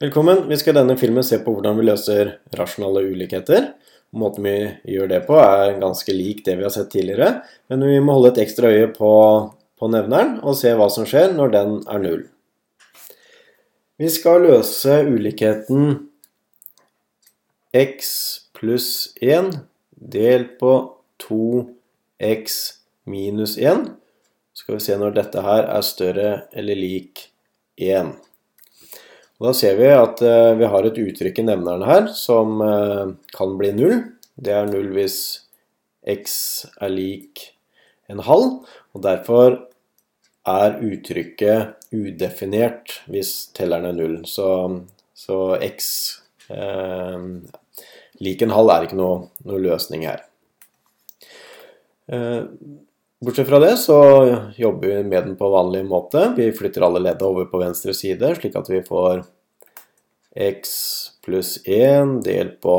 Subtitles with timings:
[0.00, 0.48] Velkommen.
[0.48, 3.66] Vi skal i denne filmen se på hvordan vi løser rasjonale ulikheter.
[4.16, 4.54] Måten vi
[4.94, 8.30] gjør det på er ganske lik det vi har sett tidligere, men vi må holde
[8.30, 9.10] et ekstra øye på,
[9.76, 12.22] på nevneren og se hva som skjer når den er null.
[14.00, 15.92] Vi skal løse ulikheten
[17.76, 18.16] x
[18.56, 18.88] pluss
[19.20, 19.52] 1
[20.16, 20.78] delt på
[21.26, 22.58] 2x
[23.04, 23.84] minus 1.
[24.56, 27.26] Så skal vi se når dette her er større eller lik
[27.76, 28.16] 1.
[29.40, 33.12] Og da ser vi at uh, vi har et uttrykk i nevneren her som uh,
[33.32, 34.02] kan bli null.
[34.36, 35.16] Det er null hvis
[36.04, 36.36] x
[36.80, 37.46] er lik
[38.10, 38.60] en halv,
[38.92, 39.56] og derfor
[40.48, 44.16] er uttrykket udefinert hvis telleren er null.
[44.26, 44.48] Så,
[45.14, 45.90] så x
[46.50, 47.26] eh,
[48.24, 50.24] lik en halv er ikke noe, noe løsning her.
[53.20, 53.96] Bortsett fra det så
[54.56, 56.22] jobber vi med den på vanlig måte.
[56.36, 59.26] Vi flytter alle ledda over på venstre side, slik at vi får
[60.40, 60.70] x
[61.20, 62.76] pluss 1 delt på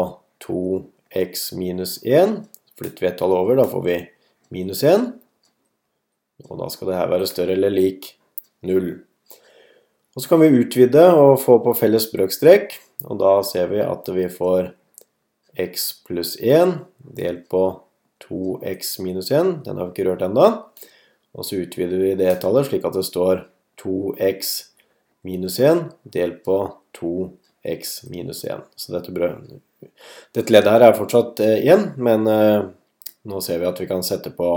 [0.48, 2.40] 2x minus 1.
[2.74, 4.00] Flytter vi ett tall over, da får vi
[4.50, 5.12] minus 1.
[6.50, 8.10] Og da skal det her være større eller lik
[8.66, 8.90] 0.
[10.16, 12.74] Og så kan vi utvide og få på felles brøkstrekk.
[13.06, 14.74] Og da ser vi at vi får
[15.70, 16.80] x pluss 1
[17.22, 17.68] delt på
[18.32, 19.66] 2x minus 1.
[19.66, 20.48] Den har vi ikke rørt ennå.
[21.36, 23.46] Og så utvider vi det tallet slik at det står
[23.82, 24.52] 2x
[25.28, 26.58] minus 1 delt på
[26.98, 28.66] 2x minus 1.
[28.76, 29.32] Så dette,
[30.36, 32.68] dette leddet her er fortsatt 1, eh, men eh,
[33.30, 34.52] nå ser vi at vi kan sette på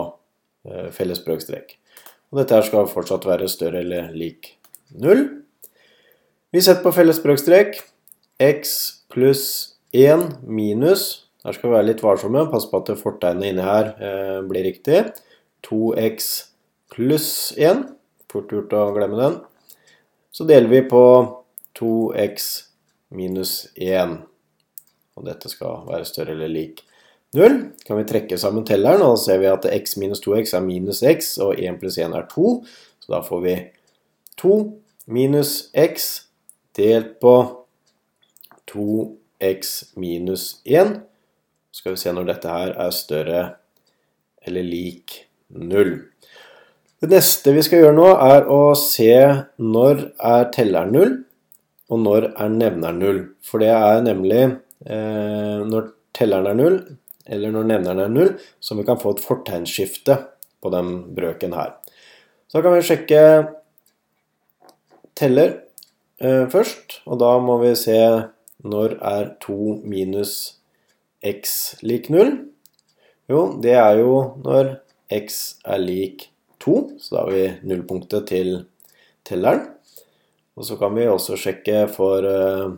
[0.68, 1.76] eh, felles brøkstrek.
[2.32, 4.56] Og dette her skal fortsatt være større eller lik
[4.98, 5.26] 0.
[6.54, 7.80] Vi setter på felles brøkstrek
[8.42, 8.74] x
[9.10, 9.44] pluss
[9.94, 12.46] 1 minus her skal vi være litt varsomme.
[12.48, 15.02] Pass på at fortegnet inni her eh, blir riktig.
[15.66, 16.30] 2x
[16.94, 17.84] pluss 1.
[18.32, 19.36] Fort gjort å glemme den.
[20.34, 21.04] Så deler vi på
[21.76, 22.48] 2x
[23.14, 24.16] minus 1.
[25.14, 26.80] Og dette skal være større eller lik
[27.36, 27.60] 0.
[27.84, 31.04] Kan vi trekke sammen telleren, og da ser vi at x minus 2x er minus
[31.04, 32.50] x, og 1 pluss 1 er 2.
[33.04, 33.56] Så da får vi
[34.40, 34.58] 2
[35.12, 36.12] minus x
[36.78, 37.34] delt på
[38.72, 41.13] 2x minus 1 så
[41.74, 43.44] skal vi se når dette her er større
[44.46, 45.16] eller lik
[45.58, 45.96] null.
[47.02, 49.10] Det neste vi skal gjøre nå, er å se
[49.60, 51.16] når er telleren null,
[51.90, 53.20] og når er nevneren null.
[53.44, 56.78] For det er nemlig eh, når telleren er null,
[57.26, 60.20] eller når nevneren er null, som vi kan få et fortegnsskifte
[60.64, 61.74] på den brøken her.
[62.46, 63.22] Så da kan vi sjekke
[65.18, 65.56] teller
[66.22, 67.98] eh, først, og da må vi se
[68.64, 70.63] når er 2 minus 1
[71.24, 72.36] x lik 0?
[73.32, 74.74] Jo, det er jo når
[75.12, 76.28] x er lik
[76.60, 78.50] 2, så da har vi nullpunktet til
[79.24, 79.70] telleren.
[80.54, 82.76] Og så kan vi også sjekke for uh,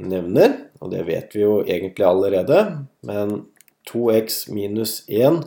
[0.00, 2.58] nevner, og det vet vi jo egentlig allerede.
[3.06, 3.36] Men
[3.90, 5.44] 2x minus 1,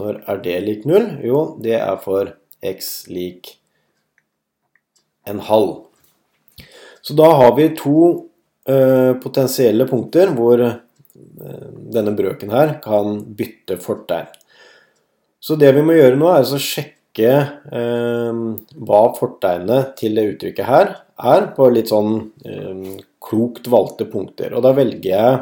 [0.00, 1.18] når er det lik 0?
[1.28, 3.58] Jo, det er for x lik
[5.28, 5.82] en halv.
[7.02, 8.31] Så da har vi to Eh,
[9.22, 14.30] potensielle punkter hvor eh, denne brøken her kan bytte fortegn.
[15.42, 17.32] Så det vi må gjøre nå, er å sjekke
[17.74, 18.42] eh,
[18.86, 22.14] hva fortegnet til det uttrykket her er, på litt sånn
[22.46, 24.54] eh, klokt valgte punkter.
[24.54, 25.40] Og da velger jeg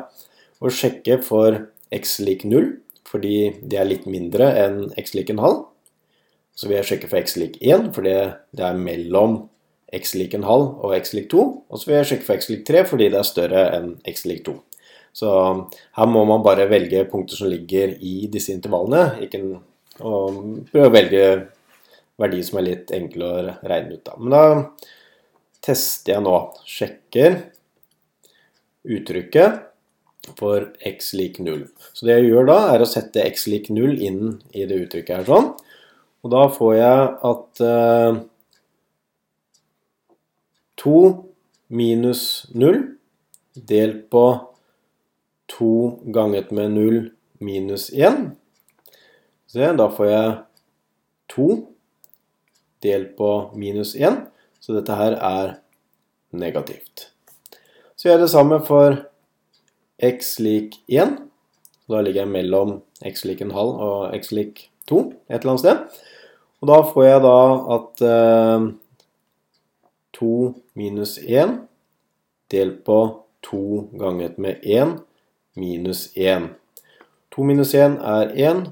[0.60, 2.72] å sjekke for x lik 0,
[3.10, 5.62] fordi det er litt mindre enn x lik en halv.
[6.56, 8.16] Så vil jeg sjekke for x lik 1, fordi
[8.56, 9.42] det er mellom
[9.96, 11.44] x lik en halv og x lik 2.
[11.70, 14.26] Og så vil jeg sjekke for x lik 3 fordi det er større enn x
[14.30, 14.56] lik 2.
[15.16, 15.30] Så
[15.96, 19.40] her må man bare velge punkter som ligger i disse intervallene, ikke,
[20.06, 20.36] og
[20.70, 21.24] prøve å velge
[22.20, 23.32] verdi som er litt enkel å
[23.66, 24.04] regne ut.
[24.06, 24.14] Da.
[24.20, 24.44] Men da
[25.64, 26.36] tester jeg nå,
[26.68, 27.40] sjekker
[28.86, 29.66] uttrykket
[30.38, 31.66] for x lik 0.
[31.96, 34.22] Så det jeg gjør da, er å sette x lik 0 inn
[34.54, 35.50] i det uttrykket her sånn.
[36.20, 38.20] Og da får jeg at uh,
[40.80, 41.00] 2
[41.68, 42.80] minus 0
[43.68, 44.24] delt på
[45.58, 48.30] 2 ganget med 0 minus 1.
[49.50, 50.34] Se, da får jeg
[51.34, 51.48] 2
[52.84, 54.22] delt på minus 1,
[54.60, 55.56] så dette her er
[56.32, 57.10] negativt.
[57.96, 59.00] Så gjør jeg det samme for
[60.00, 61.18] x lik 1.
[61.90, 65.64] Da ligger jeg mellom x lik en halv og x lik 2 et eller annet
[65.64, 66.06] sted.
[66.60, 67.36] Og da får jeg da
[67.76, 68.70] at eh,
[70.20, 70.30] 2
[70.78, 71.56] minus 1
[72.52, 73.00] delt på
[73.48, 73.62] 2
[74.00, 74.98] ganget med 1
[75.56, 76.50] minus 1.
[77.34, 78.68] 2 minus 1 er 1.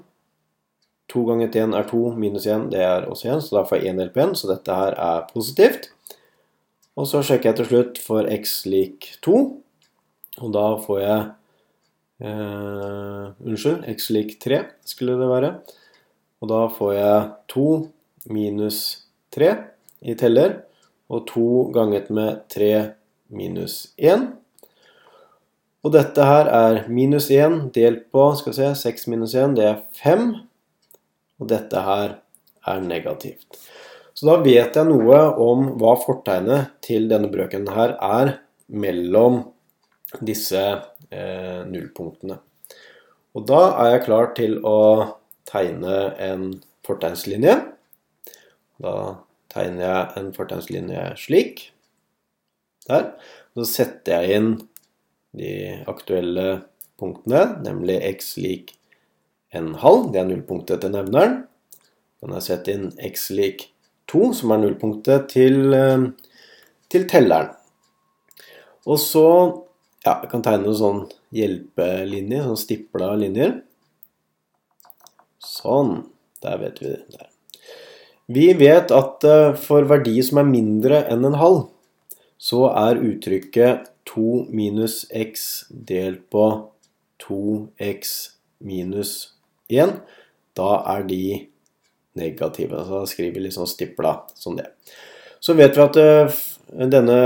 [1.09, 3.95] 2 ganget 1 er 2, minus 1 det er også 1, så da får jeg
[3.95, 5.89] 1 delt på 1, så dette her er positivt.
[6.99, 9.41] Og så sjekker jeg til slutt for x lik 2.
[10.43, 11.21] Og da får jeg
[12.27, 15.53] eh, Unnskyld, x lik 3 skulle det være.
[16.43, 17.69] Og da får jeg 2
[18.35, 18.81] minus
[19.35, 19.53] 3
[20.11, 20.61] i teller,
[21.09, 22.73] og 2 ganget med 3
[23.33, 24.29] minus 1.
[25.87, 29.67] Og dette her er minus 1 delt på skal vi se, 6 minus 1, det
[29.69, 30.31] er 5.
[31.39, 32.19] Og dette her
[32.69, 33.61] er negativt.
[34.13, 38.35] Så da vet jeg noe om hva fortegnet til denne brøken her er
[38.67, 39.45] mellom
[40.25, 42.41] disse eh, nullpunktene.
[43.39, 44.79] Og da er jeg klar til å
[45.47, 46.51] tegne en
[46.87, 47.55] fortegnslinje.
[48.83, 48.95] Da
[49.59, 51.69] tegner jeg en fortegnslinje slik.
[52.89, 53.11] Der.
[53.59, 54.51] Så setter jeg inn
[55.37, 55.53] de
[55.91, 56.63] aktuelle
[56.99, 58.73] punktene, nemlig x lik
[59.55, 60.13] en halv.
[60.15, 61.43] Det er nullpunktet til nevneren.
[62.19, 63.69] Kan jeg sette inn x lik
[64.09, 66.09] 2, som er nullpunktet, til, eh,
[66.89, 67.53] til telleren.
[68.89, 69.29] Og så
[70.07, 71.01] ja, jeg kan tegne noen sånn
[71.37, 73.59] hjelpelinje, sånn stipla linjer.
[75.45, 76.07] Sånn.
[76.43, 77.27] Der vet vi det.
[78.29, 81.63] Vi vet at eh, for verdi som er mindre enn en halv,
[82.39, 86.45] så er uttrykket 2 minus x delt på
[87.25, 88.13] 2x
[88.65, 89.15] minus
[89.73, 89.97] 1.
[90.59, 91.23] Da er de
[92.19, 92.85] negative.
[92.85, 94.69] Så da skriver vi litt sånn stipla som det.
[95.41, 96.39] Så vet vi at uh,
[96.93, 97.19] denne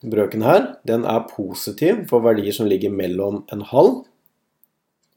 [0.00, 4.04] brøken her, den er positiv for verdier som ligger mellom en halv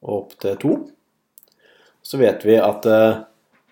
[0.02, 0.78] og opp til to.
[2.02, 3.22] Så vet vi at uh,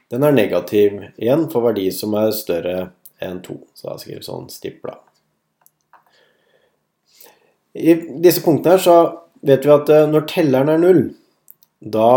[0.10, 2.78] den er negativ igjen for verdi som er større
[3.22, 3.58] enn 2.
[3.78, 4.96] Så da skriver vi sånn stipla.
[7.78, 8.98] I disse punktene her så
[9.46, 11.04] vet vi at uh, når telleren er null,
[11.80, 12.12] da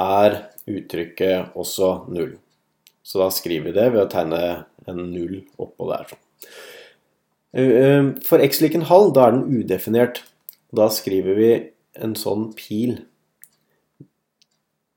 [0.00, 0.38] er
[0.70, 2.36] uttrykket også null.
[3.06, 4.40] Så da skriver vi det ved å tegne
[4.86, 6.14] en null oppå der.
[7.56, 10.22] Eh, eh, for x lik en halv, da er den udefinert.
[10.74, 11.50] Da skriver vi
[12.02, 12.98] en sånn pil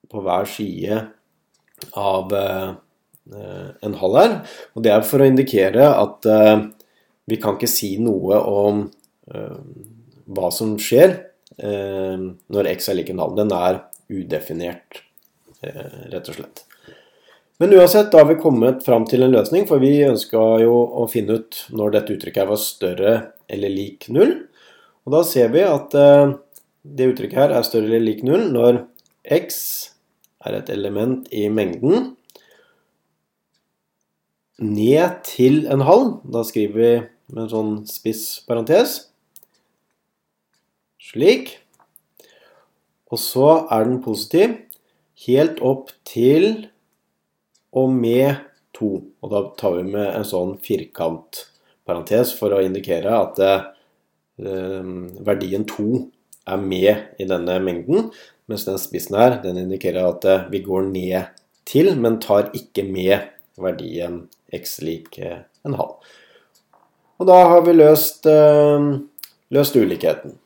[0.10, 1.04] på hver side
[1.98, 2.70] av eh,
[3.86, 4.38] en halv her.
[4.74, 6.26] Og det er for å indikere at
[7.30, 8.80] vi kan ikke si noe om
[10.26, 11.14] hva som skjer
[11.62, 13.36] når x er lik en halv.
[13.38, 15.04] Den er udefinert.
[15.62, 16.64] Eh, rett og slett.
[17.60, 21.08] Men uansett, da har vi kommet fram til en løsning, for vi ønska jo å
[21.12, 23.16] finne ut når dette uttrykket var større
[23.52, 24.38] eller lik null.
[25.04, 26.32] Og da ser vi at eh,
[26.88, 28.86] det uttrykket her er større eller lik null når
[29.28, 29.60] x
[30.46, 32.14] er et element i mengden
[34.60, 36.20] ned til en halv.
[36.32, 36.92] Da skriver vi
[37.34, 38.98] med en sånn spiss parentes.
[41.00, 41.56] Slik.
[43.10, 44.58] Og så er den positiv
[45.26, 46.70] helt opp til
[47.76, 48.46] og med
[48.78, 48.92] 2.
[49.24, 53.66] Og da tar vi med en sånn firkantparentes for å indikere at eh,
[55.26, 55.90] verdien 2
[56.50, 58.10] er med i denne mengden,
[58.50, 61.30] mens den spissen her den indikerer at eh, vi går ned
[61.70, 63.30] til, men tar ikke med
[63.60, 64.24] verdien
[64.56, 66.00] x lik en halv.
[67.20, 68.90] Og da har vi løst, eh,
[69.54, 70.38] løst ulikheten.